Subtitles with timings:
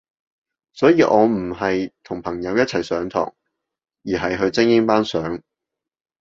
[0.73, 3.35] 所以我唔係同朋友一齊上堂，
[4.03, 5.43] 而係去精英班上